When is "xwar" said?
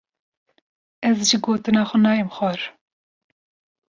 2.35-2.59